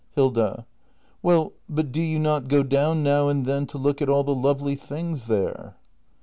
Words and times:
Hilda. 0.15 0.65
Well, 1.21 1.53
but 1.69 1.91
do 1.91 2.01
you 2.01 2.17
not 2.17 2.47
go 2.47 2.63
down 2.63 3.03
now 3.03 3.27
and 3.29 3.45
then 3.45 3.67
to 3.67 3.77
look 3.77 4.01
at 4.01 4.09
all 4.09 4.23
the 4.23 4.33
lovely 4.33 4.73
things 4.73 5.27
there 5.27 5.75